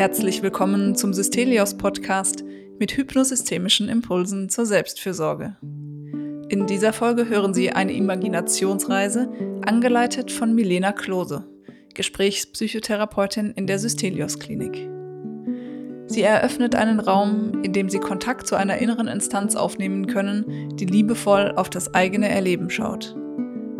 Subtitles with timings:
[0.00, 2.42] herzlich willkommen zum Systelios Podcast
[2.78, 5.58] mit hypnosystemischen Impulsen zur Selbstfürsorge.
[6.48, 9.30] In dieser Folge hören Sie eine Imaginationsreise,
[9.60, 11.46] angeleitet von Milena Klose,
[11.92, 14.88] Gesprächspsychotherapeutin in der Systelios Klinik.
[16.06, 20.86] Sie eröffnet einen Raum, in dem Sie Kontakt zu einer inneren Instanz aufnehmen können, die
[20.86, 23.14] liebevoll auf das eigene Erleben schaut.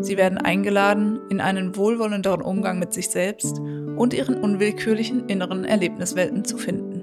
[0.00, 3.58] Sie werden eingeladen, in einen wohlwollenderen Umgang mit sich selbst
[4.00, 7.02] und ihren unwillkürlichen inneren Erlebniswelten zu finden.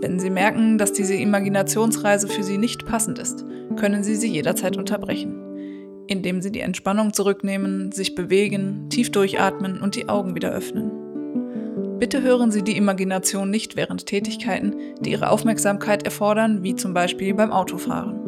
[0.00, 3.44] Wenn Sie merken, dass diese Imaginationsreise für Sie nicht passend ist,
[3.76, 9.94] können Sie sie jederzeit unterbrechen, indem Sie die Entspannung zurücknehmen, sich bewegen, tief durchatmen und
[9.94, 10.90] die Augen wieder öffnen.
[11.98, 17.34] Bitte hören Sie die Imagination nicht während Tätigkeiten, die Ihre Aufmerksamkeit erfordern, wie zum Beispiel
[17.34, 18.18] beim Autofahren.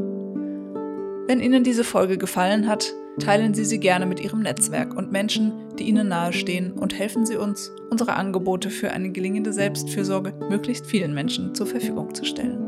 [1.27, 5.52] Wenn Ihnen diese Folge gefallen hat, Teilen Sie sie gerne mit Ihrem Netzwerk und Menschen,
[5.79, 11.15] die Ihnen nahestehen und helfen Sie uns, unsere Angebote für eine gelingende Selbstfürsorge möglichst vielen
[11.15, 12.59] Menschen zur Verfügung zu stellen.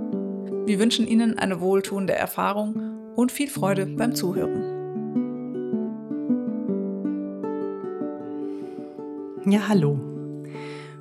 [0.66, 4.62] Wir wünschen Ihnen eine wohltuende Erfahrung und viel Freude beim Zuhören.
[9.46, 9.98] Ja, hallo.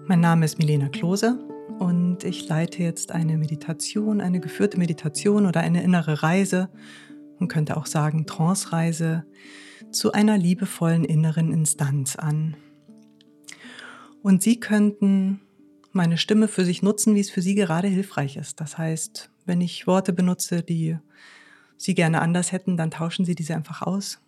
[0.07, 1.37] Mein Name ist Milena Klose
[1.77, 6.69] und ich leite jetzt eine Meditation, eine geführte Meditation oder eine innere Reise
[7.39, 9.25] man könnte auch sagen Trance-Reise,
[9.91, 12.55] zu einer liebevollen inneren Instanz an.
[14.21, 15.41] Und Sie könnten
[15.91, 18.59] meine Stimme für sich nutzen, wie es für Sie gerade hilfreich ist.
[18.59, 20.97] Das heißt, wenn ich Worte benutze, die
[21.77, 24.19] Sie gerne anders hätten, dann tauschen Sie diese einfach aus.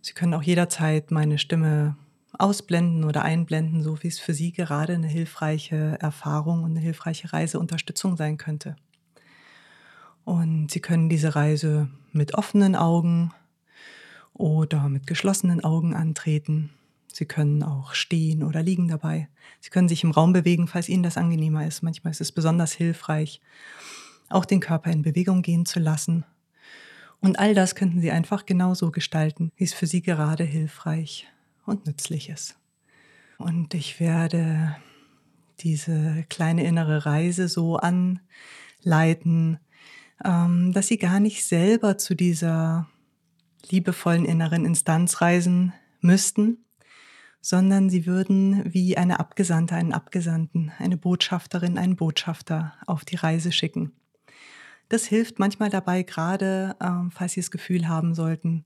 [0.00, 1.96] Sie können auch jederzeit meine Stimme
[2.38, 7.32] ausblenden oder einblenden, so wie es für Sie gerade eine hilfreiche Erfahrung und eine hilfreiche
[7.32, 8.76] Reiseunterstützung sein könnte.
[10.24, 13.32] Und Sie können diese Reise mit offenen Augen
[14.34, 16.70] oder mit geschlossenen Augen antreten.
[17.12, 19.28] Sie können auch stehen oder liegen dabei.
[19.60, 21.82] Sie können sich im Raum bewegen, falls Ihnen das angenehmer ist.
[21.82, 23.40] Manchmal ist es besonders hilfreich,
[24.28, 26.24] auch den Körper in Bewegung gehen zu lassen.
[27.20, 31.26] Und all das könnten Sie einfach genauso gestalten, wie es für Sie gerade hilfreich
[31.66, 32.56] und nützlich ist.
[33.38, 34.76] Und ich werde
[35.60, 39.58] diese kleine innere Reise so anleiten,
[40.20, 42.88] dass sie gar nicht selber zu dieser
[43.70, 46.64] liebevollen inneren Instanz reisen müssten,
[47.40, 53.52] sondern sie würden wie eine Abgesandte, einen Abgesandten, eine Botschafterin, einen Botschafter auf die Reise
[53.52, 53.92] schicken.
[54.88, 58.64] Das hilft manchmal dabei, gerade ähm, falls Sie das Gefühl haben sollten,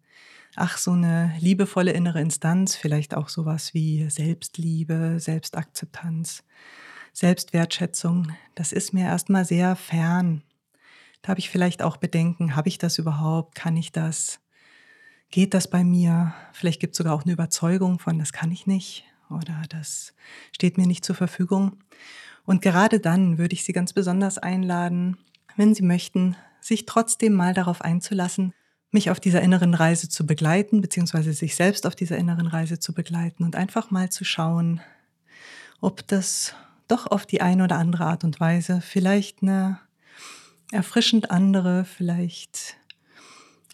[0.54, 6.44] ach, so eine liebevolle innere Instanz, vielleicht auch sowas wie Selbstliebe, Selbstakzeptanz,
[7.12, 10.42] Selbstwertschätzung, das ist mir erstmal sehr fern.
[11.22, 13.54] Da habe ich vielleicht auch Bedenken, habe ich das überhaupt?
[13.54, 14.40] Kann ich das?
[15.30, 16.34] Geht das bei mir?
[16.52, 20.12] Vielleicht gibt es sogar auch eine Überzeugung von, das kann ich nicht oder das
[20.52, 21.78] steht mir nicht zur Verfügung.
[22.44, 25.16] Und gerade dann würde ich Sie ganz besonders einladen,
[25.56, 28.52] wenn Sie möchten, sich trotzdem mal darauf einzulassen,
[28.90, 32.92] mich auf dieser inneren Reise zu begleiten, beziehungsweise sich selbst auf dieser inneren Reise zu
[32.92, 34.80] begleiten und einfach mal zu schauen,
[35.80, 36.54] ob das
[36.88, 39.80] doch auf die eine oder andere Art und Weise vielleicht eine
[40.72, 42.76] erfrischend andere, vielleicht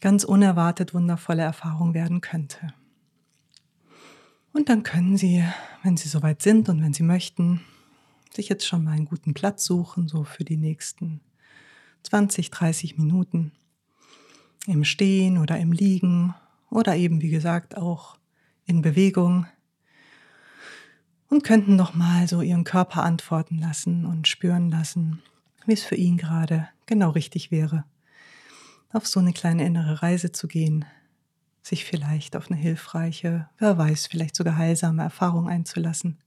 [0.00, 2.74] ganz unerwartet wundervolle Erfahrung werden könnte.
[4.52, 5.44] Und dann können Sie,
[5.82, 7.60] wenn Sie soweit sind und wenn Sie möchten,
[8.34, 11.20] sich jetzt schon mal einen guten Platz suchen, so für die nächsten
[12.02, 13.52] 20, 30 Minuten
[14.66, 16.34] im Stehen oder im Liegen
[16.70, 18.16] oder eben, wie gesagt, auch
[18.66, 19.46] in Bewegung
[21.30, 25.22] und könnten noch mal so Ihren Körper antworten lassen und spüren lassen,
[25.66, 27.84] wie es für ihn gerade genau richtig wäre,
[28.92, 30.84] auf so eine kleine innere Reise zu gehen,
[31.62, 36.18] sich vielleicht auf eine hilfreiche, wer weiß, vielleicht sogar heilsame Erfahrung einzulassen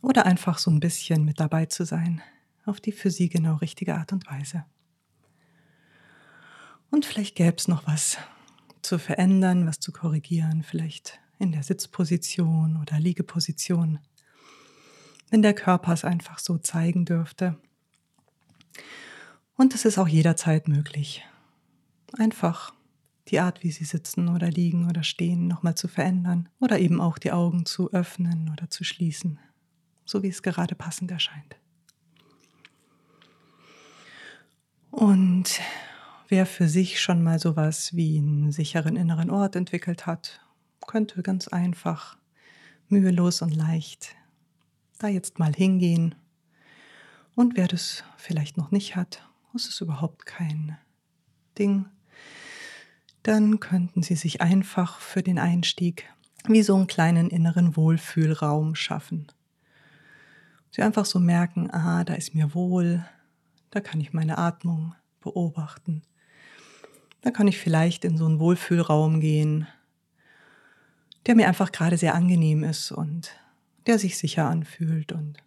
[0.00, 2.22] oder einfach so ein bisschen mit dabei zu sein,
[2.64, 4.64] auf die für sie genau richtige Art und Weise.
[6.90, 8.16] Und vielleicht gäbe es noch was
[8.82, 13.98] zu verändern, was zu korrigieren, vielleicht in der Sitzposition oder Liegeposition,
[15.30, 17.58] wenn der Körper es einfach so zeigen dürfte.
[19.56, 21.24] Und es ist auch jederzeit möglich,
[22.18, 22.74] einfach
[23.28, 27.18] die Art, wie sie sitzen oder liegen oder stehen, nochmal zu verändern oder eben auch
[27.18, 29.38] die Augen zu öffnen oder zu schließen,
[30.04, 31.56] so wie es gerade passend erscheint.
[34.90, 35.60] Und
[36.28, 40.40] wer für sich schon mal sowas wie einen sicheren inneren Ort entwickelt hat,
[40.86, 42.16] könnte ganz einfach,
[42.88, 44.14] mühelos und leicht
[44.98, 46.14] da jetzt mal hingehen.
[47.34, 50.78] Und wer das vielleicht noch nicht hat, es ist überhaupt kein
[51.58, 51.86] Ding,
[53.22, 56.08] dann könnten Sie sich einfach für den Einstieg
[56.46, 59.28] wie so einen kleinen inneren Wohlfühlraum schaffen.
[60.70, 63.04] Sie einfach so merken, ah, da ist mir wohl,
[63.70, 66.02] da kann ich meine Atmung beobachten.
[67.22, 69.66] Da kann ich vielleicht in so einen Wohlfühlraum gehen,
[71.26, 73.30] der mir einfach gerade sehr angenehm ist und
[73.86, 75.38] der sich sicher anfühlt und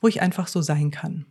[0.00, 1.26] wo ich einfach so sein kann.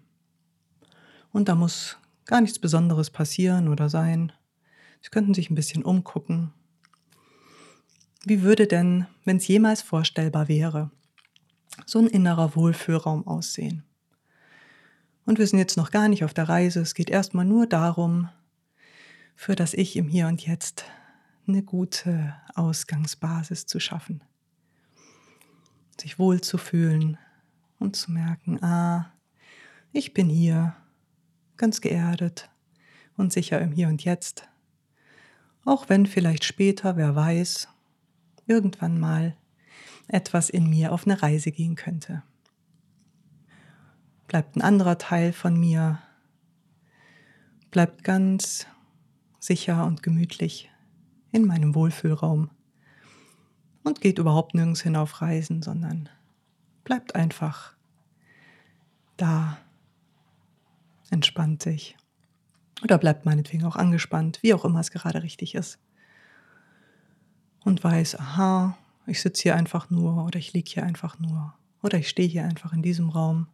[1.35, 4.31] Und da muss gar nichts Besonderes passieren oder sein.
[5.01, 6.53] Sie könnten sich ein bisschen umgucken.
[8.23, 10.91] Wie würde denn, wenn es jemals vorstellbar wäre,
[11.85, 13.83] so ein innerer Wohlfühlraum aussehen?
[15.25, 16.79] Und wir sind jetzt noch gar nicht auf der Reise.
[16.79, 18.29] Es geht erstmal nur darum,
[19.35, 20.85] für das Ich im Hier und Jetzt
[21.49, 24.23] eine gute Ausgangsbasis zu schaffen.
[25.99, 27.17] Sich wohlzufühlen
[27.77, 29.11] und zu merken, ah,
[29.91, 30.77] ich bin hier,
[31.57, 32.49] ganz geerdet
[33.17, 34.47] und sicher im Hier und Jetzt.
[35.63, 37.67] Auch wenn vielleicht später, wer weiß,
[38.47, 39.35] irgendwann mal
[40.07, 42.23] etwas in mir auf eine Reise gehen könnte.
[44.27, 45.99] Bleibt ein anderer Teil von mir,
[47.71, 48.67] bleibt ganz
[49.39, 50.69] sicher und gemütlich
[51.31, 52.49] in meinem Wohlfühlraum
[53.83, 56.09] und geht überhaupt nirgends hin auf Reisen, sondern
[56.83, 57.75] bleibt einfach
[59.17, 59.57] da,
[61.09, 61.97] entspannt sich
[62.83, 65.79] oder bleibt meinetwegen auch angespannt, wie auch immer es gerade richtig ist.
[67.63, 71.97] Und weiß, aha, ich sitze hier einfach nur oder ich liege hier einfach nur oder
[71.97, 73.47] ich stehe hier einfach in diesem Raum.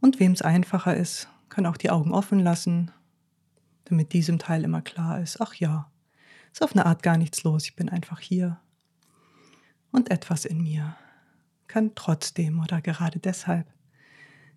[0.00, 2.92] Und wem es einfacher ist, kann auch die Augen offen lassen
[3.86, 5.90] damit diesem Teil immer klar ist, ach ja,
[6.52, 8.60] ist auf eine Art gar nichts los, ich bin einfach hier.
[9.90, 10.96] Und etwas in mir
[11.68, 13.66] kann trotzdem oder gerade deshalb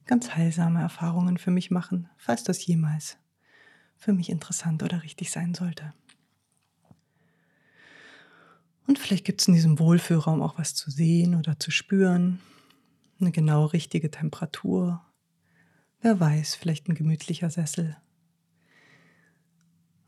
[0.10, 3.18] ganz heilsame Erfahrungen für mich machen, falls das jemals
[3.96, 5.94] für mich interessant oder richtig sein sollte.
[8.88, 12.40] Und vielleicht gibt es in diesem Wohlfühlraum auch was zu sehen oder zu spüren,
[13.22, 15.06] eine genau richtige Temperatur.
[16.02, 17.96] Wer weiß, vielleicht ein gemütlicher Sessel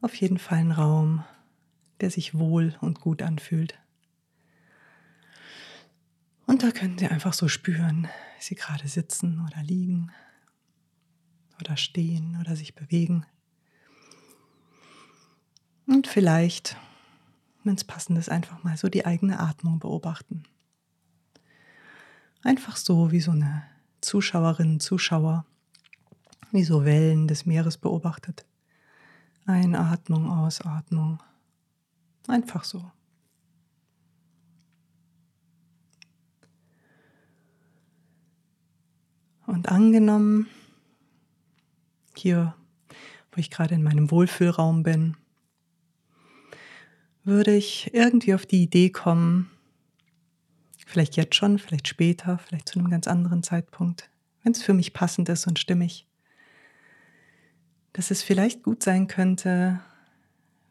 [0.01, 1.23] auf jeden Fall ein Raum,
[2.01, 3.79] der sich wohl und gut anfühlt.
[6.51, 10.11] Und da können Sie einfach so spüren, wie Sie gerade sitzen oder liegen
[11.61, 13.25] oder stehen oder sich bewegen.
[15.87, 16.75] Und vielleicht,
[17.63, 20.43] wenn es passend ist, einfach mal so die eigene Atmung beobachten.
[22.43, 23.63] Einfach so wie so eine
[24.01, 25.45] Zuschauerin, Zuschauer,
[26.51, 28.45] wie so Wellen des Meeres beobachtet.
[29.45, 31.23] Einatmung, Ausatmung.
[32.27, 32.91] Einfach so.
[39.51, 40.47] Und angenommen,
[42.15, 42.55] hier,
[43.33, 45.17] wo ich gerade in meinem Wohlfühlraum bin,
[47.25, 49.51] würde ich irgendwie auf die Idee kommen,
[50.87, 54.09] vielleicht jetzt schon, vielleicht später, vielleicht zu einem ganz anderen Zeitpunkt,
[54.41, 56.07] wenn es für mich passend ist und stimmig,
[57.91, 59.81] dass es vielleicht gut sein könnte,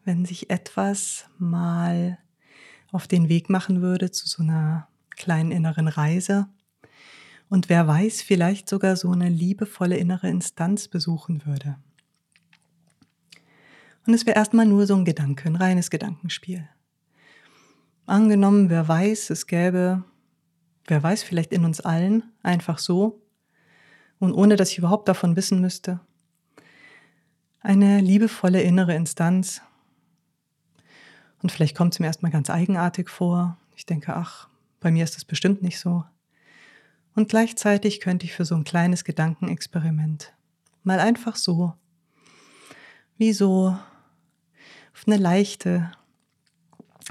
[0.05, 2.17] wenn sich etwas mal
[2.91, 6.49] auf den Weg machen würde zu so einer kleinen inneren Reise
[7.51, 11.75] und wer weiß, vielleicht sogar so eine liebevolle innere Instanz besuchen würde.
[14.07, 16.67] Und es wäre erstmal nur so ein Gedanke, ein reines Gedankenspiel.
[18.05, 20.05] Angenommen, wer weiß, es gäbe,
[20.87, 23.21] wer weiß, vielleicht in uns allen, einfach so,
[24.17, 25.99] und ohne dass ich überhaupt davon wissen müsste,
[27.59, 29.61] eine liebevolle innere Instanz.
[31.43, 33.57] Und vielleicht kommt es mir erstmal ganz eigenartig vor.
[33.75, 34.47] Ich denke, ach,
[34.79, 36.05] bei mir ist das bestimmt nicht so.
[37.15, 40.33] Und gleichzeitig könnte ich für so ein kleines Gedankenexperiment
[40.83, 41.73] mal einfach so,
[43.17, 43.77] wie so
[44.93, 45.91] auf eine leichte,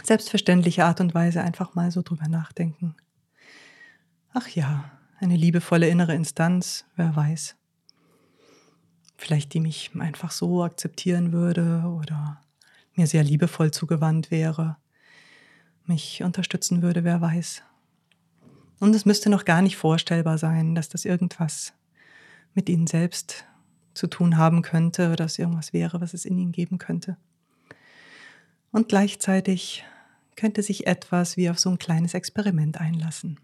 [0.03, 2.97] selbstverständliche Art und Weise einfach mal so drüber nachdenken.
[4.33, 7.57] Ach ja, eine liebevolle innere Instanz, wer weiß
[9.21, 12.41] vielleicht die mich einfach so akzeptieren würde oder
[12.95, 14.77] mir sehr liebevoll zugewandt wäre,
[15.85, 17.63] mich unterstützen würde, wer weiß.
[18.81, 21.75] Und es müsste noch gar nicht vorstellbar sein, dass das irgendwas
[22.55, 23.45] mit ihnen selbst
[23.95, 27.17] zu tun haben könnte oder dass irgendwas wäre, was es in ihnen geben könnte.
[28.73, 29.85] Und gleichzeitig
[30.35, 33.39] könnte sich etwas wie auf so ein kleines Experiment einlassen.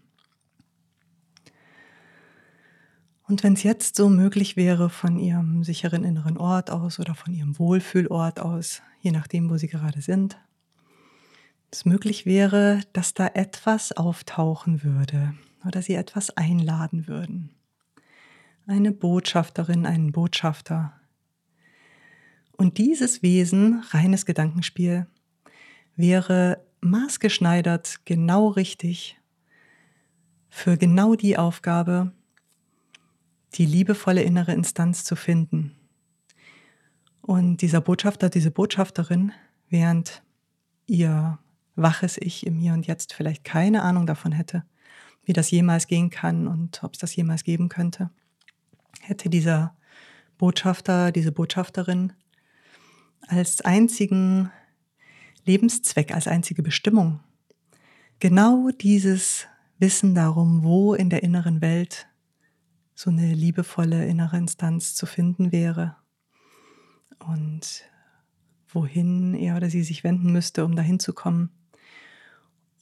[3.27, 7.33] Und wenn es jetzt so möglich wäre, von Ihrem sicheren inneren Ort aus oder von
[7.33, 10.37] Ihrem Wohlfühlort aus, je nachdem, wo Sie gerade sind,
[11.71, 15.33] es möglich wäre, dass da etwas auftauchen würde
[15.65, 17.51] oder Sie etwas einladen würden.
[18.65, 20.93] Eine Botschafterin, einen Botschafter.
[22.57, 25.07] Und dieses Wesen, reines Gedankenspiel,
[25.95, 29.19] wäre maßgeschneidert genau richtig
[30.49, 32.11] für genau die Aufgabe,
[33.53, 35.75] die liebevolle innere Instanz zu finden.
[37.21, 39.33] Und dieser Botschafter, diese Botschafterin,
[39.69, 40.23] während
[40.85, 41.39] ihr
[41.77, 44.63] waches Ich im Hier und Jetzt vielleicht keine Ahnung davon hätte,
[45.23, 48.09] wie das jemals gehen kann und ob es das jemals geben könnte,
[49.01, 49.75] hätte dieser
[50.37, 52.13] Botschafter, diese Botschafterin
[53.27, 54.51] als einzigen
[55.45, 57.19] Lebenszweck, als einzige Bestimmung
[58.19, 59.47] genau dieses
[59.79, 62.07] Wissen darum, wo in der inneren Welt
[62.95, 65.95] so eine liebevolle innere Instanz zu finden wäre
[67.19, 67.83] und
[68.69, 71.51] wohin er oder sie sich wenden müsste, um dahin zu kommen.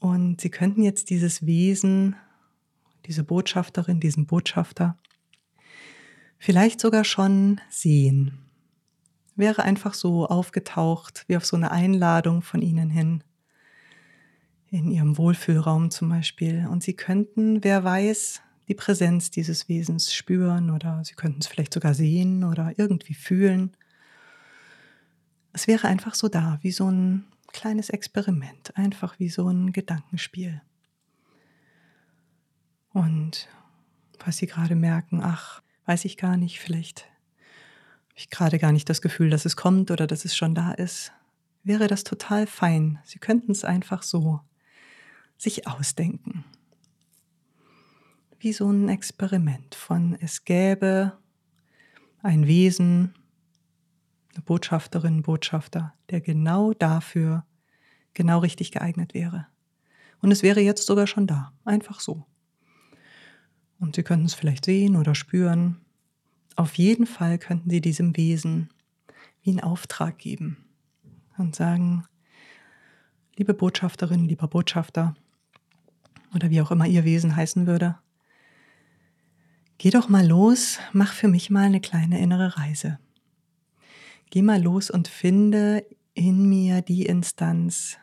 [0.06, 2.16] Und sie könnten jetzt dieses Wesen,
[3.08, 5.00] diese Botschafterin, diesen Botschafter
[6.38, 8.38] vielleicht sogar schon sehen.
[9.36, 13.24] Wäre einfach so aufgetaucht, wie auf so eine Einladung von ihnen hin,
[14.70, 16.68] in ihrem Wohlfühlraum zum Beispiel.
[16.70, 21.74] Und sie könnten, wer weiß, die Präsenz dieses Wesens spüren oder sie könnten es vielleicht
[21.74, 23.72] sogar sehen oder irgendwie fühlen.
[25.52, 30.62] Es wäre einfach so da, wie so ein kleines Experiment, einfach wie so ein Gedankenspiel.
[32.92, 33.48] Und
[34.20, 37.06] was Sie gerade merken, ach, weiß ich gar nicht, vielleicht
[38.10, 40.74] habe ich gerade gar nicht das Gefühl, dass es kommt oder dass es schon da
[40.74, 41.14] ist,
[41.64, 43.00] wäre das total fein.
[43.06, 44.42] Sie könnten es einfach so
[45.38, 46.44] sich ausdenken.
[48.38, 51.18] Wie so ein Experiment von es gäbe
[52.22, 53.14] ein Wesen,
[54.36, 57.46] eine Botschafterin, Botschafter, der genau dafür
[58.14, 59.48] genau richtig geeignet wäre.
[60.22, 62.26] Und es wäre jetzt sogar schon da, einfach so.
[63.80, 65.82] Und Sie könnten es vielleicht sehen oder spüren.
[66.56, 68.70] Auf jeden Fall könnten Sie diesem Wesen
[69.42, 70.58] wie einen Auftrag geben
[71.38, 72.06] und sagen,
[73.36, 75.16] liebe Botschafterin, lieber Botschafter,
[76.34, 77.98] oder wie auch immer Ihr Wesen heißen würde,
[79.78, 82.98] geh doch mal los, mach für mich mal eine kleine innere Reise.
[84.30, 87.98] Geh mal los und finde in mir die Instanz,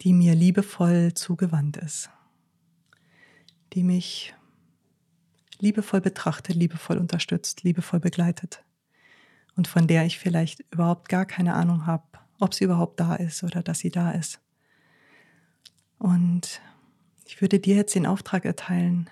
[0.00, 2.10] die mir liebevoll zugewandt ist,
[3.72, 4.34] die mich
[5.58, 8.64] liebevoll betrachtet, liebevoll unterstützt, liebevoll begleitet
[9.56, 12.04] und von der ich vielleicht überhaupt gar keine Ahnung habe,
[12.40, 14.40] ob sie überhaupt da ist oder dass sie da ist.
[15.98, 16.60] Und
[17.24, 19.08] ich würde dir jetzt den Auftrag erteilen,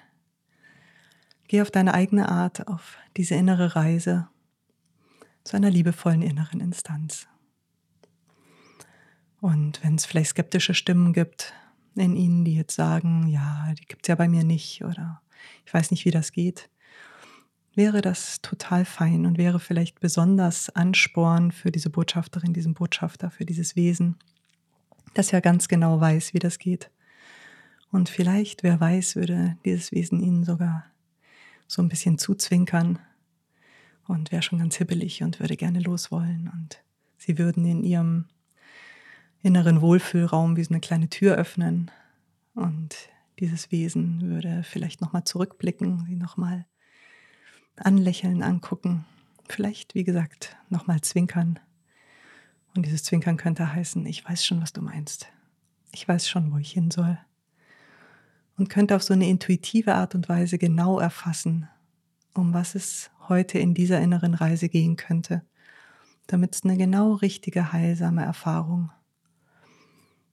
[1.46, 4.28] geh auf deine eigene Art auf diese innere Reise
[5.50, 7.26] zu einer liebevollen inneren Instanz.
[9.40, 11.52] Und wenn es vielleicht skeptische Stimmen gibt
[11.96, 15.20] in ihnen, die jetzt sagen, ja, die gibt es ja bei mir nicht oder
[15.66, 16.70] ich weiß nicht, wie das geht,
[17.74, 23.44] wäre das total fein und wäre vielleicht besonders Ansporn für diese Botschafterin, diesen Botschafter, für
[23.44, 24.18] dieses Wesen,
[25.14, 26.92] das ja ganz genau weiß, wie das geht.
[27.90, 30.84] Und vielleicht, wer weiß, würde dieses Wesen ihnen sogar
[31.66, 33.00] so ein bisschen zuzwinkern
[34.10, 36.50] und wäre schon ganz hibbelig und würde gerne loswollen.
[36.52, 36.82] Und
[37.16, 38.26] sie würden in ihrem
[39.42, 41.90] inneren Wohlfühlraum wie so eine kleine Tür öffnen
[42.54, 42.96] und
[43.38, 46.66] dieses Wesen würde vielleicht nochmal zurückblicken, sie nochmal
[47.76, 49.06] anlächeln, angucken,
[49.48, 51.58] vielleicht, wie gesagt, nochmal zwinkern.
[52.74, 55.28] Und dieses Zwinkern könnte heißen, ich weiß schon, was du meinst.
[55.92, 57.18] Ich weiß schon, wo ich hin soll.
[58.58, 61.66] Und könnte auf so eine intuitive Art und Weise genau erfassen,
[62.34, 65.42] um was es heute in dieser inneren Reise gehen könnte,
[66.26, 68.90] damit es eine genau richtige, heilsame Erfahrung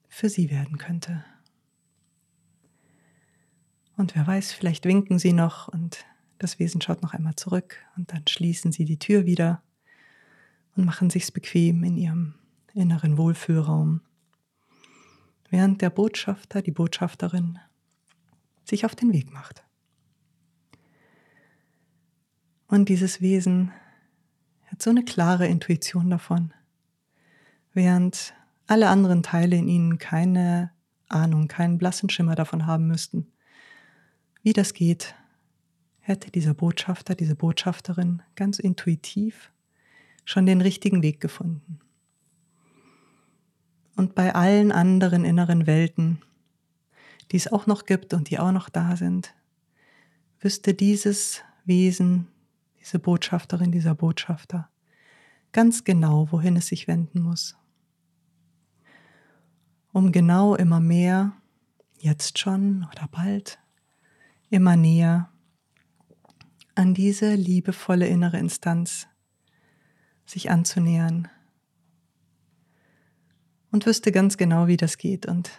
[0.07, 1.23] für sie werden könnte.
[3.97, 6.05] Und wer weiß, vielleicht winken sie noch und
[6.37, 9.63] das Wesen schaut noch einmal zurück und dann schließen sie die Tür wieder
[10.75, 12.35] und machen sich's bequem in ihrem
[12.73, 14.01] inneren Wohlfühlraum,
[15.49, 17.57] während der Botschafter, die Botschafterin
[18.63, 19.66] sich auf den Weg macht.
[22.67, 23.71] Und dieses Wesen
[24.65, 26.53] hat so eine klare Intuition davon,
[27.73, 28.33] während
[28.67, 30.71] alle anderen Teile in ihnen keine
[31.07, 33.31] Ahnung, keinen blassen Schimmer davon haben müssten,
[34.43, 35.15] wie das geht,
[35.99, 39.51] hätte dieser Botschafter, diese Botschafterin ganz intuitiv
[40.25, 41.79] schon den richtigen Weg gefunden.
[43.95, 46.21] Und bei allen anderen inneren Welten,
[47.31, 49.33] die es auch noch gibt und die auch noch da sind,
[50.39, 52.27] wüsste dieses Wesen,
[52.87, 54.69] diese Botschafterin, dieser Botschafter
[55.51, 57.57] ganz genau, wohin es sich wenden muss.
[59.91, 61.33] Um genau immer mehr,
[61.97, 63.59] jetzt schon oder bald,
[64.49, 65.29] immer näher
[66.75, 69.07] an diese liebevolle innere Instanz
[70.25, 71.27] sich anzunähern
[73.71, 75.51] und wüsste ganz genau, wie das geht und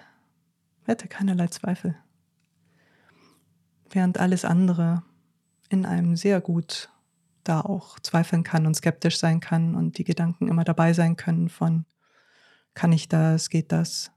[0.84, 1.94] hätte keinerlei Zweifel.
[3.90, 5.02] Während alles andere
[5.68, 6.90] in einem sehr gut
[7.48, 11.48] da auch zweifeln kann und skeptisch sein kann und die Gedanken immer dabei sein können
[11.48, 11.86] von,
[12.74, 14.12] kann ich das, geht das,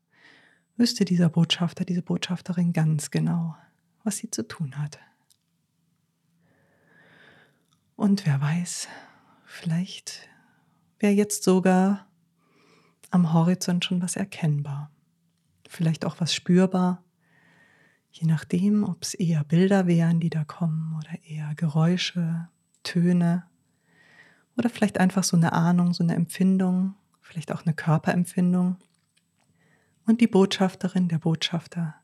[0.77, 3.55] wüsste dieser Botschafter, diese Botschafterin ganz genau,
[4.03, 4.99] was sie zu tun hat.
[7.95, 8.87] Und wer weiß,
[9.45, 10.27] vielleicht
[10.99, 12.07] wäre jetzt sogar
[13.11, 14.91] am Horizont schon was erkennbar,
[15.67, 17.03] vielleicht auch was spürbar,
[18.11, 22.49] je nachdem, ob es eher Bilder wären, die da kommen oder eher Geräusche,
[22.83, 23.43] Töne
[24.57, 28.77] oder vielleicht einfach so eine Ahnung, so eine Empfindung, vielleicht auch eine Körperempfindung.
[30.05, 31.95] Und die Botschafterin, der Botschafter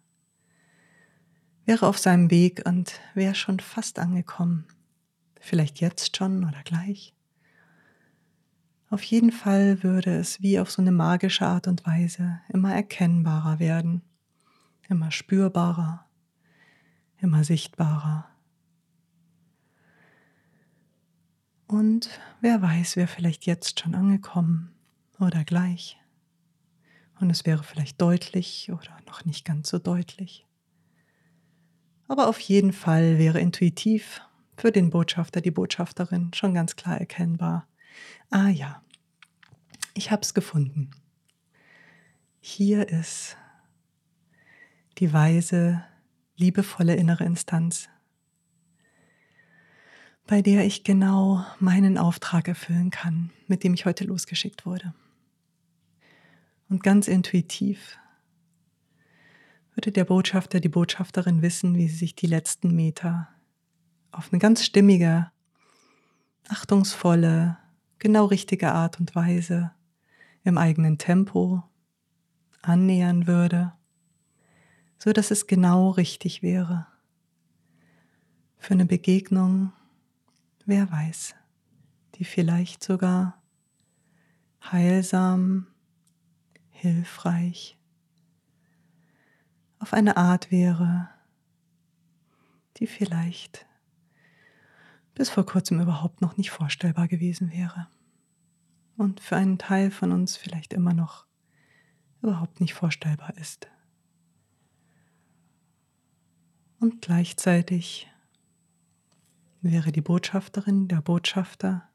[1.65, 4.65] wäre auf seinem Weg und wäre schon fast angekommen.
[5.39, 7.13] Vielleicht jetzt schon oder gleich.
[8.89, 13.60] Auf jeden Fall würde es wie auf so eine magische Art und Weise immer erkennbarer
[13.60, 14.01] werden,
[14.88, 16.05] immer spürbarer,
[17.19, 18.29] immer sichtbarer.
[21.67, 22.09] Und
[22.39, 24.74] wer weiß, wer vielleicht jetzt schon angekommen
[25.19, 26.00] oder gleich.
[27.19, 30.45] Und es wäre vielleicht deutlich oder noch nicht ganz so deutlich.
[32.07, 34.21] Aber auf jeden Fall wäre intuitiv
[34.55, 37.67] für den Botschafter, die Botschafterin schon ganz klar erkennbar.
[38.29, 38.81] Ah ja,
[39.93, 40.91] ich habe es gefunden.
[42.39, 43.36] Hier ist
[45.00, 45.83] die weise,
[46.38, 47.89] liebevolle innere Instanz,
[50.27, 54.93] bei der ich genau meinen Auftrag erfüllen kann, mit dem ich heute losgeschickt wurde.
[56.69, 57.98] Und ganz intuitiv
[59.74, 63.29] würde der Botschafter, die Botschafterin wissen, wie sie sich die letzten Meter
[64.12, 65.31] auf eine ganz stimmige,
[66.50, 67.57] achtungsvolle,
[67.98, 69.72] genau richtige Art und Weise
[70.43, 71.63] im eigenen Tempo
[72.62, 73.73] annähern würde,
[74.97, 76.88] so dass es genau richtig wäre
[78.58, 79.71] für eine Begegnung
[80.67, 81.34] wer weiß,
[82.15, 83.41] die vielleicht sogar
[84.62, 85.67] heilsam,
[86.69, 87.80] hilfreich
[89.80, 91.10] auf eine Art wäre,
[92.77, 93.65] die vielleicht
[95.15, 97.88] bis vor kurzem überhaupt noch nicht vorstellbar gewesen wäre
[98.97, 101.25] und für einen Teil von uns vielleicht immer noch
[102.21, 103.67] überhaupt nicht vorstellbar ist.
[106.80, 108.12] Und gleichzeitig
[109.62, 111.88] wäre die Botschafterin, der Botschafter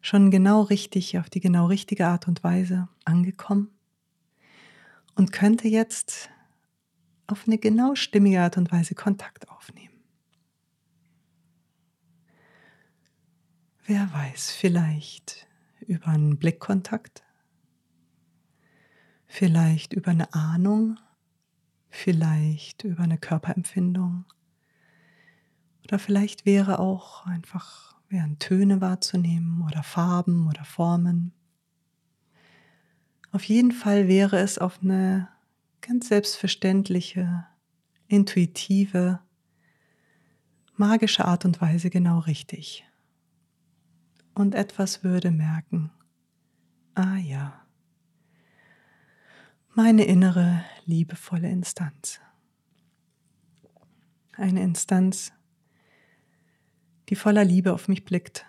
[0.00, 3.70] schon genau richtig, auf die genau richtige Art und Weise angekommen?
[5.14, 6.28] Und könnte jetzt
[7.26, 9.94] auf eine genau stimmige Art und Weise Kontakt aufnehmen.
[13.84, 15.46] Wer weiß, vielleicht
[15.80, 17.22] über einen Blickkontakt,
[19.26, 20.98] vielleicht über eine Ahnung,
[21.88, 24.24] vielleicht über eine Körperempfindung,
[25.86, 31.32] oder vielleicht wäre auch einfach wären Töne wahrzunehmen oder Farben oder Formen.
[33.30, 35.28] Auf jeden Fall wäre es auf eine
[35.80, 37.46] ganz selbstverständliche,
[38.08, 39.20] intuitive,
[40.76, 42.84] magische Art und Weise genau richtig.
[44.34, 45.90] Und etwas würde merken,
[46.94, 47.66] ah ja,
[49.74, 52.20] meine innere liebevolle Instanz.
[54.32, 55.32] Eine Instanz,
[57.08, 58.46] die voller Liebe auf mich blickt,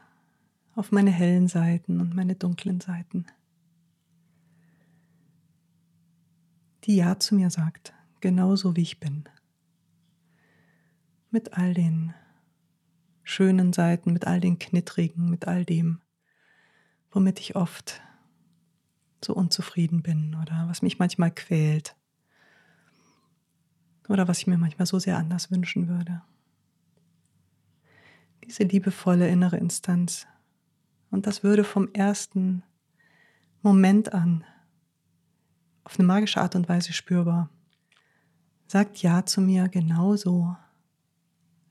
[0.75, 3.25] auf meine hellen Seiten und meine dunklen Seiten.
[6.85, 9.25] Die Ja zu mir sagt, genauso wie ich bin.
[11.29, 12.13] Mit all den
[13.23, 15.99] schönen Seiten, mit all den knittrigen, mit all dem,
[17.11, 18.01] womit ich oft
[19.23, 21.95] so unzufrieden bin oder was mich manchmal quält
[24.07, 26.21] oder was ich mir manchmal so sehr anders wünschen würde
[28.47, 30.25] diese liebevolle innere Instanz.
[31.11, 32.63] Und das würde vom ersten
[33.61, 34.43] Moment an
[35.83, 37.49] auf eine magische Art und Weise spürbar.
[38.67, 40.57] Sagt Ja zu mir genauso,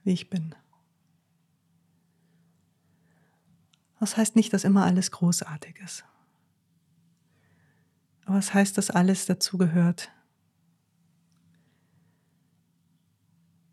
[0.05, 0.55] wie ich bin.
[3.99, 6.05] Das heißt nicht, dass immer alles großartig ist.
[8.25, 10.11] Aber es das heißt, dass alles dazugehört.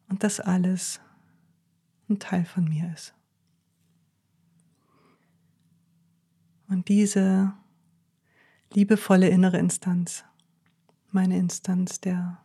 [0.08, 1.00] Und dass alles
[2.14, 3.14] ein Teil von mir ist.
[6.68, 7.54] Und diese
[8.72, 10.24] liebevolle innere Instanz,
[11.12, 12.44] meine Instanz der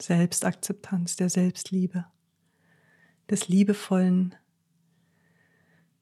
[0.00, 2.06] Selbstakzeptanz, der Selbstliebe,
[3.30, 4.34] des liebevollen,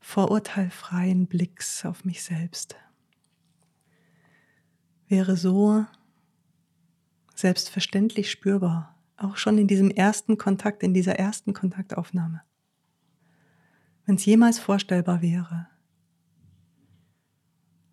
[0.01, 2.77] vorurteilfreien Blicks auf mich selbst,
[5.09, 5.85] wäre so
[7.35, 12.46] selbstverständlich spürbar, auch schon in diesem ersten Kontakt, in dieser ersten Kontaktaufnahme
[14.07, 15.67] wenn es jemals vorstellbar wäre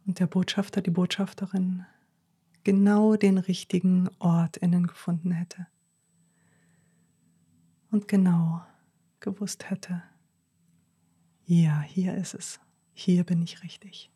[0.06, 1.86] und der Botschafter, die Botschafterin
[2.64, 5.68] genau den richtigen Ort innen gefunden hätte
[7.92, 8.64] und genau
[9.20, 10.04] gewusst hätte,
[11.46, 12.60] ja, hier ist es,
[12.94, 14.10] hier bin ich richtig.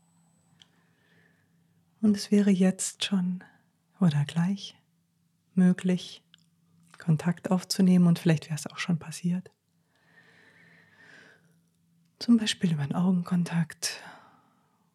[2.01, 3.43] Und es wäre jetzt schon
[3.99, 4.75] oder gleich
[5.55, 6.23] möglich,
[6.99, 9.51] Kontakt aufzunehmen und vielleicht wäre es auch schon passiert.
[12.19, 14.01] Zum Beispiel über einen Augenkontakt,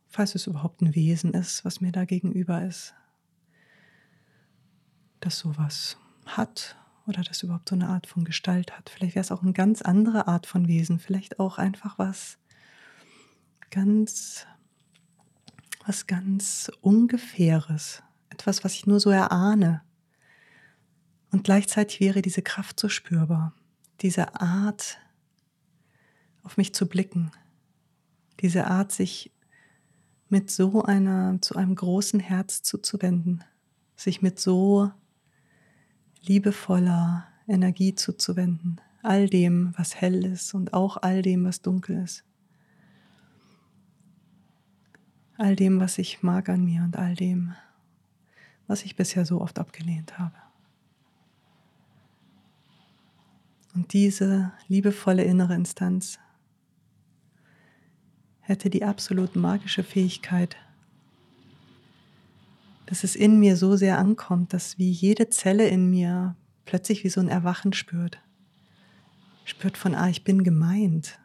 [0.08, 2.94] falls es überhaupt ein Wesen ist, was mir da gegenüber ist,
[5.20, 8.90] das sowas hat oder das überhaupt so eine Art von Gestalt hat.
[8.90, 12.38] Vielleicht wäre es auch eine ganz andere Art von Wesen, vielleicht auch einfach was
[13.70, 14.46] ganz,
[15.86, 19.82] was ganz Ungefähres, etwas, was ich nur so erahne.
[21.30, 23.54] Und gleichzeitig wäre diese Kraft so spürbar,
[24.00, 24.98] diese Art,
[26.42, 27.30] auf mich zu blicken,
[28.40, 29.32] diese Art, sich
[30.28, 33.44] mit so einer, zu einem großen Herz zuzuwenden,
[33.96, 34.90] sich mit so
[36.22, 42.24] liebevoller Energie zuzuwenden, all dem, was hell ist und auch all dem, was dunkel ist.
[45.36, 47.54] All dem, was ich mag an mir und all dem,
[48.66, 50.36] was ich bisher so oft abgelehnt habe.
[53.74, 56.18] Und diese liebevolle innere Instanz
[58.42, 60.56] hätte die absolut magische Fähigkeit,
[62.86, 67.08] dass es in mir so sehr ankommt, dass wie jede Zelle in mir plötzlich wie
[67.08, 68.20] so ein Erwachen spürt.
[69.44, 71.18] Spürt von, ah, ich bin gemeint.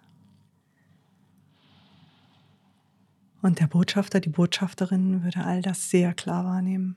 [3.41, 6.95] Und der Botschafter, die Botschafterin würde all das sehr klar wahrnehmen.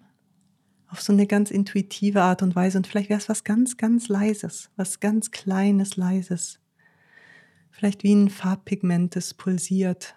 [0.88, 2.78] Auf so eine ganz intuitive Art und Weise.
[2.78, 6.58] Und vielleicht wäre es was ganz, ganz Leises, was ganz Kleines, Leises.
[7.70, 10.14] Vielleicht wie ein Farbpigment, das pulsiert.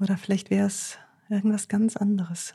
[0.00, 2.54] Oder vielleicht wäre es irgendwas ganz anderes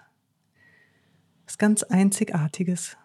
[1.45, 2.97] was ganz Einzigartiges,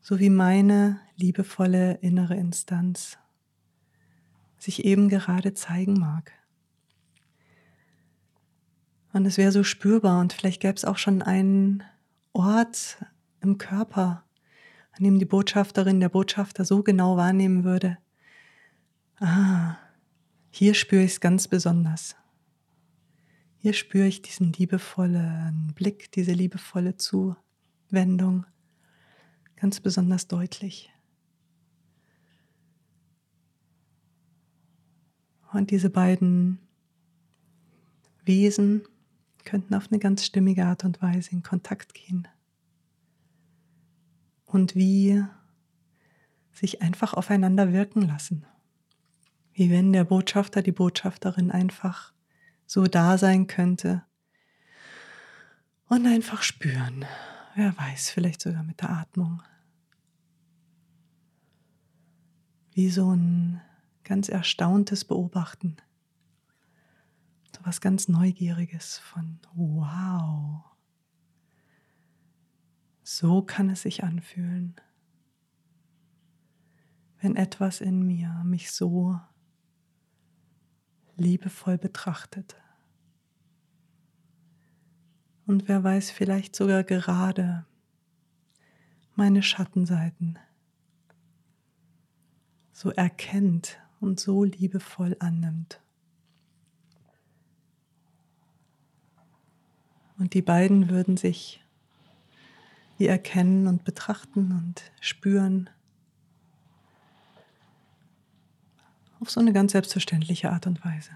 [0.00, 3.18] so wie meine liebevolle innere Instanz
[4.58, 6.32] sich eben gerade zeigen mag.
[9.12, 11.82] Und es wäre so spürbar und vielleicht gäbe es auch schon einen
[12.32, 13.04] Ort
[13.40, 14.24] im Körper,
[14.92, 17.98] an dem die Botschafterin, der Botschafter so genau wahrnehmen würde,
[19.22, 19.78] ah,
[20.50, 22.16] hier spüre ich es ganz besonders.
[23.58, 28.44] Hier spüre ich diesen liebevollen Blick, diese liebevolle Zuwendung
[29.56, 30.90] ganz besonders deutlich.
[35.52, 36.58] Und diese beiden
[38.24, 38.82] Wesen
[39.44, 42.26] könnten auf eine ganz stimmige Art und Weise in Kontakt gehen.
[44.44, 45.22] Und wie
[46.52, 48.44] sich einfach aufeinander wirken lassen.
[49.54, 52.12] Wie wenn der Botschafter, die Botschafterin einfach
[52.66, 54.02] so da sein könnte.
[55.88, 57.04] Und einfach spüren.
[57.54, 59.42] Wer weiß, vielleicht sogar mit der Atmung.
[62.72, 63.60] Wie so ein
[64.04, 65.76] ganz erstauntes Beobachten.
[67.54, 70.64] So was ganz Neugieriges von wow.
[73.02, 74.76] So kann es sich anfühlen,
[77.20, 79.20] wenn etwas in mir mich so
[81.22, 82.56] liebevoll betrachtet.
[85.46, 87.64] Und wer weiß, vielleicht sogar gerade
[89.14, 90.38] meine Schattenseiten
[92.72, 95.80] so erkennt und so liebevoll annimmt.
[100.18, 101.64] Und die beiden würden sich
[102.98, 105.70] wie erkennen und betrachten und spüren
[109.22, 111.12] auf so eine ganz selbstverständliche Art und Weise.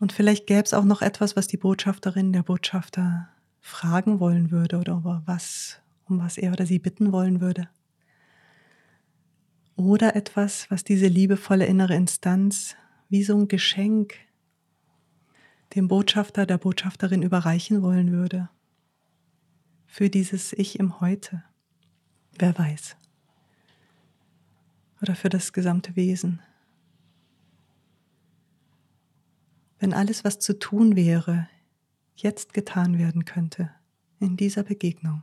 [0.00, 3.28] Und vielleicht gäbe es auch noch etwas, was die Botschafterin, der Botschafter
[3.60, 7.68] fragen wollen würde oder was, um was er oder sie bitten wollen würde.
[9.76, 12.74] Oder etwas, was diese liebevolle innere Instanz
[13.08, 14.14] wie so ein Geschenk
[15.74, 18.48] dem Botschafter, der Botschafterin überreichen wollen würde.
[19.86, 21.42] Für dieses Ich im Heute.
[22.38, 22.96] Wer weiß.
[25.02, 26.40] Oder für das gesamte Wesen.
[29.78, 31.48] wenn alles, was zu tun wäre,
[32.14, 33.70] jetzt getan werden könnte,
[34.18, 35.22] in dieser Begegnung.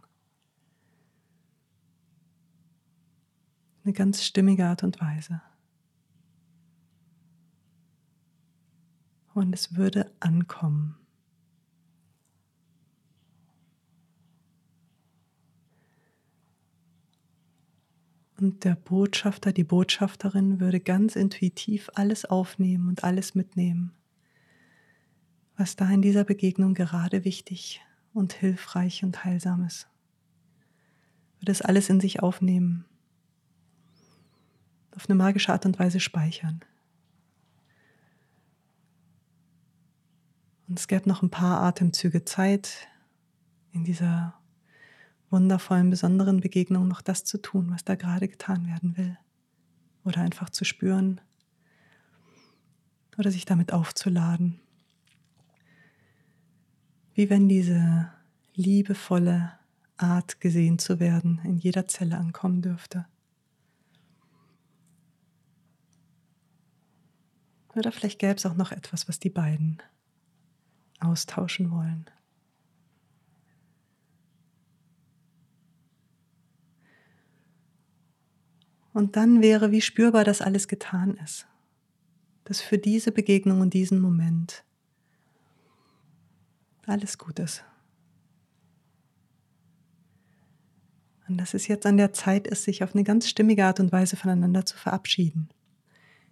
[3.84, 5.42] Eine ganz stimmige Art und Weise.
[9.34, 10.96] Und es würde ankommen.
[18.44, 23.94] Und der Botschafter, die Botschafterin würde ganz intuitiv alles aufnehmen und alles mitnehmen,
[25.56, 27.80] was da in dieser Begegnung gerade wichtig
[28.14, 29.88] und hilfreich und heilsam ist.
[31.40, 32.84] Würde es alles in sich aufnehmen,
[34.94, 36.60] auf eine magische Art und Weise speichern.
[40.68, 42.90] Und es gäbe noch ein paar Atemzüge Zeit,
[43.72, 44.38] in dieser
[45.34, 49.18] wundervollen, besonderen Begegnung noch das zu tun, was da gerade getan werden will.
[50.06, 51.20] Oder einfach zu spüren
[53.18, 54.60] oder sich damit aufzuladen.
[57.16, 58.12] Wie wenn diese
[58.54, 59.54] liebevolle
[59.98, 63.06] Art gesehen zu werden in jeder Zelle ankommen dürfte.
[67.76, 69.82] Oder vielleicht gäbe es auch noch etwas, was die beiden
[71.00, 72.06] austauschen wollen.
[78.94, 81.48] Und dann wäre wie spürbar, dass alles getan ist.
[82.46, 84.64] Dass für diese Begegnung und diesen Moment
[86.86, 87.64] alles gut ist.
[91.28, 93.92] Und dass es jetzt an der Zeit ist, sich auf eine ganz stimmige Art und
[93.92, 95.50] Weise voneinander zu verabschieden.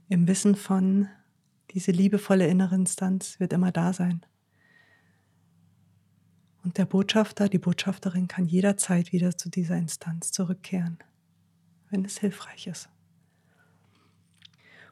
[0.09, 1.07] Im Wissen von,
[1.71, 4.21] diese liebevolle innere Instanz wird immer da sein.
[6.63, 10.99] Und der Botschafter, die Botschafterin kann jederzeit wieder zu dieser Instanz zurückkehren
[11.91, 12.89] wenn es hilfreich ist.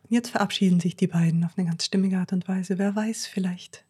[0.03, 2.77] Und jetzt verabschieden sich die beiden auf eine ganz stimmige Art und Weise.
[2.77, 3.85] Wer weiß, vielleicht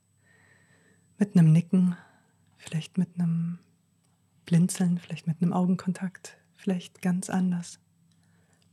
[1.18, 1.98] mit einem Nicken,
[2.58, 3.60] vielleicht mit einem
[4.46, 7.80] Blinzeln, vielleicht mit einem Augenkontakt, vielleicht ganz anders.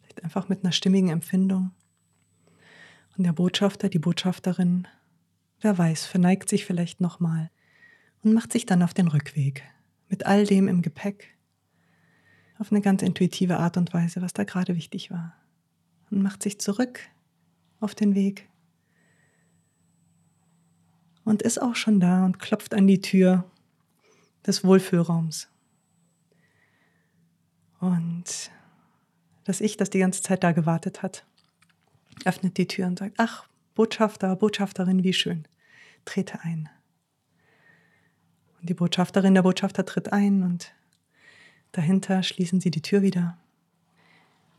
[0.03, 1.73] Vielleicht einfach mit einer stimmigen Empfindung.
[3.17, 4.87] Und der Botschafter, die Botschafterin,
[5.61, 7.51] wer weiß, verneigt sich vielleicht nochmal
[8.23, 9.65] und macht sich dann auf den Rückweg
[10.09, 11.36] mit all dem im Gepäck,
[12.59, 15.35] auf eine ganz intuitive Art und Weise, was da gerade wichtig war.
[16.11, 17.01] Und macht sich zurück
[17.81, 18.49] auf den Weg
[21.25, 23.45] und ist auch schon da und klopft an die Tür
[24.47, 25.49] des Wohlfühlraums.
[27.81, 28.51] Und
[29.45, 31.27] das Ich, das die ganze Zeit da gewartet hat,
[32.25, 35.47] öffnet die Tür und sagt, ach, Botschafter, Botschafterin, wie schön,
[36.05, 36.69] trete ein.
[38.61, 40.73] Und die Botschafterin, der Botschafter tritt ein und
[41.77, 43.37] Dahinter schließen sie die Tür wieder.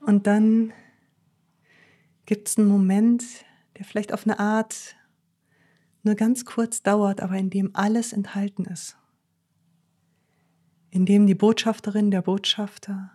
[0.01, 0.71] Und dann
[2.27, 3.23] gibt es einen Moment,
[3.75, 4.95] der vielleicht auf eine Art
[6.03, 8.97] nur ganz kurz dauert, aber in dem alles enthalten ist.
[10.91, 13.09] In dem die Botschafterin, der Botschafter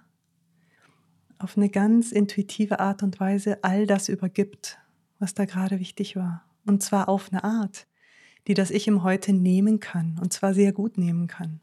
[1.38, 4.80] auf eine ganz intuitive Art und Weise all das übergibt,
[5.20, 6.44] was da gerade wichtig war.
[6.66, 7.86] Und zwar auf eine Art,
[8.48, 11.60] die das Ich im Heute nehmen kann, und zwar sehr gut nehmen kann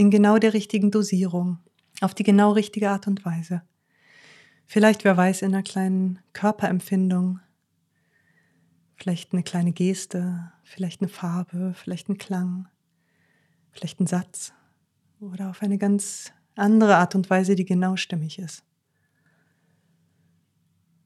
[0.00, 1.58] in genau der richtigen Dosierung,
[2.00, 3.60] auf die genau richtige Art und Weise.
[4.64, 7.38] Vielleicht, wer weiß, in einer kleinen Körperempfindung,
[8.96, 12.66] vielleicht eine kleine Geste, vielleicht eine Farbe, vielleicht ein Klang,
[13.72, 14.54] vielleicht ein Satz
[15.20, 18.64] oder auf eine ganz andere Art und Weise, die genau stimmig ist.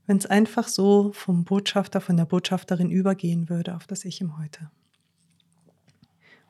[0.06, 4.38] Wenn es einfach so vom Botschafter, von der Botschafterin übergehen würde auf das Ich im
[4.38, 4.70] Heute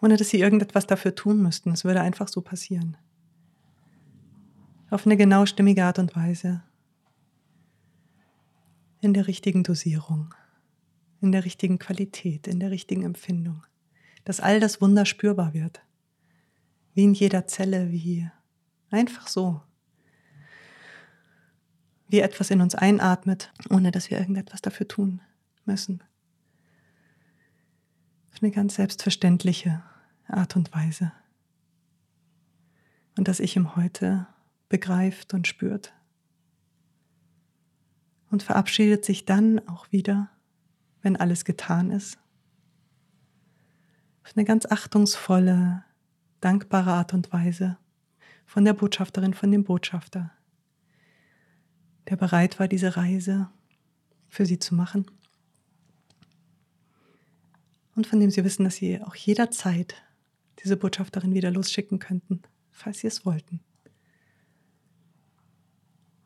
[0.04, 1.70] ohne dass sie irgendetwas dafür tun müssten.
[1.70, 2.98] Es würde einfach so passieren.
[4.90, 6.62] Auf eine genau stimmige Art und Weise.
[9.00, 10.34] In der richtigen Dosierung,
[11.22, 13.64] in der richtigen Qualität, in der richtigen Empfindung.
[14.26, 15.80] Dass all das Wunder spürbar wird.
[16.92, 18.28] Wie in jeder Zelle, wie
[18.90, 19.62] einfach so.
[22.08, 25.22] Wie etwas in uns einatmet, ohne dass wir irgendetwas dafür tun
[25.64, 26.04] müssen.
[28.34, 29.82] Auf eine ganz selbstverständliche
[30.28, 31.12] Art und Weise.
[33.16, 34.26] Und das Ich im Heute
[34.68, 35.92] begreift und spürt.
[38.30, 40.30] Und verabschiedet sich dann auch wieder,
[41.02, 42.18] wenn alles getan ist,
[44.24, 45.84] auf eine ganz achtungsvolle,
[46.40, 47.76] dankbare Art und Weise
[48.46, 50.32] von der Botschafterin, von dem Botschafter,
[52.08, 53.50] der bereit war, diese Reise
[54.28, 55.06] für sie zu machen.
[57.94, 60.02] Und von dem sie wissen, dass sie auch jederzeit
[60.62, 63.60] diese Botschafterin wieder losschicken könnten, falls sie es wollten.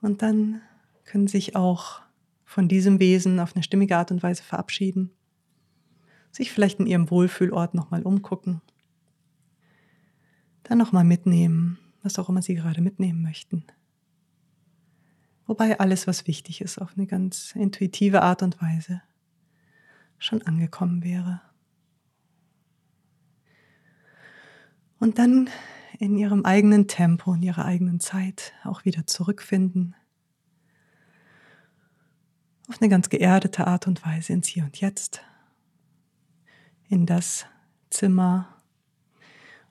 [0.00, 0.60] Und dann
[1.04, 2.02] können Sie sich auch
[2.44, 5.10] von diesem Wesen auf eine stimmige Art und Weise verabschieden,
[6.30, 8.60] sich vielleicht in Ihrem Wohlfühlort nochmal umgucken,
[10.62, 13.64] dann nochmal mitnehmen, was auch immer Sie gerade mitnehmen möchten.
[15.46, 19.02] Wobei alles, was wichtig ist, auf eine ganz intuitive Art und Weise
[20.18, 21.40] schon angekommen wäre.
[25.00, 25.48] Und dann
[25.98, 29.94] in ihrem eigenen Tempo, in ihrer eigenen Zeit auch wieder zurückfinden
[32.68, 35.22] auf eine ganz geerdete Art und Weise ins Hier und Jetzt,
[36.88, 37.46] in das
[37.90, 38.48] Zimmer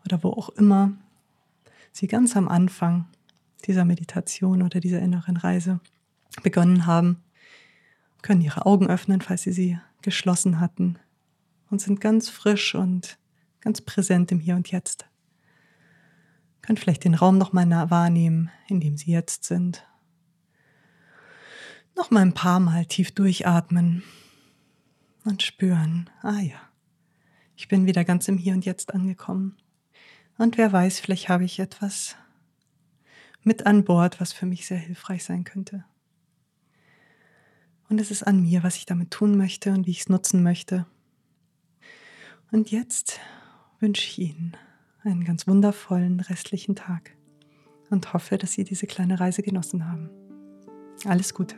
[0.06, 0.94] oder wo auch immer
[1.92, 3.08] Sie ganz am Anfang
[3.66, 5.80] dieser Meditation oder dieser inneren Reise
[6.44, 7.24] begonnen haben,
[8.22, 11.00] können Ihre Augen öffnen, falls Sie sie geschlossen hatten
[11.70, 13.18] und sind ganz frisch und
[13.62, 15.06] ganz präsent im Hier und Jetzt.
[16.68, 19.88] Können vielleicht den Raum nochmal wahrnehmen, in dem Sie jetzt sind.
[21.96, 24.04] Nochmal ein paar Mal tief durchatmen
[25.24, 26.60] und spüren, ah ja,
[27.56, 29.56] ich bin wieder ganz im Hier und Jetzt angekommen.
[30.38, 32.18] Und wer weiß, vielleicht habe ich etwas
[33.44, 35.86] mit an Bord, was für mich sehr hilfreich sein könnte.
[37.88, 40.44] Und es ist an mir, was ich damit tun möchte und wie ich es nutzen
[40.44, 40.86] möchte.
[42.52, 43.22] Und jetzt
[43.80, 44.58] wünsche ich Ihnen
[45.08, 47.12] einen ganz wundervollen restlichen Tag
[47.90, 50.10] und hoffe, dass Sie diese kleine Reise genossen haben.
[51.06, 51.56] Alles Gute.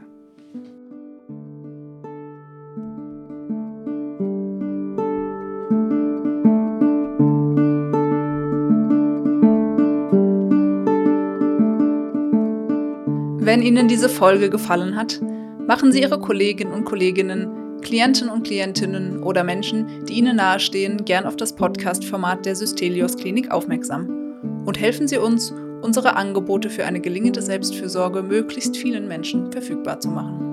[13.41, 15.19] Wenn Ihnen diese Folge gefallen hat,
[15.65, 21.25] machen Sie Ihre Kolleginnen und Kolleginnen, Klienten und Klientinnen oder Menschen, die Ihnen nahestehen, gern
[21.25, 26.99] auf das Podcast-Format der Systelios Klinik aufmerksam und helfen Sie uns, unsere Angebote für eine
[26.99, 30.45] gelingende Selbstfürsorge möglichst vielen Menschen verfügbar zu machen.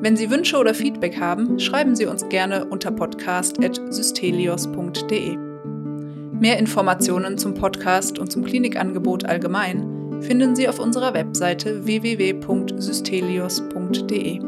[0.00, 5.36] Wenn Sie Wünsche oder Feedback haben, schreiben Sie uns gerne unter podcast.systelios.de.
[6.38, 14.45] Mehr Informationen zum Podcast und zum Klinikangebot allgemein finden Sie auf unserer Webseite www.systelios.de.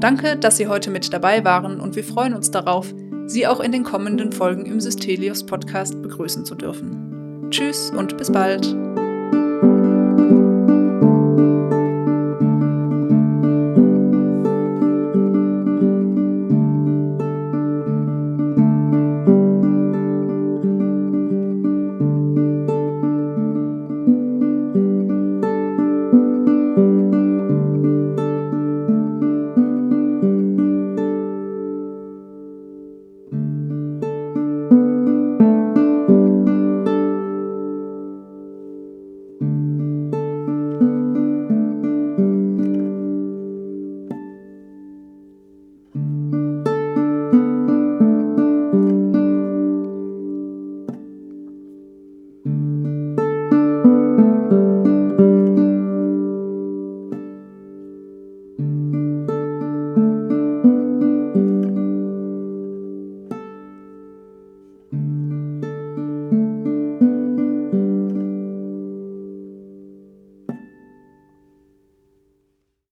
[0.00, 2.92] Danke, dass Sie heute mit dabei waren und wir freuen uns darauf,
[3.26, 7.48] Sie auch in den kommenden Folgen im Systelios Podcast begrüßen zu dürfen.
[7.50, 8.74] Tschüss und bis bald.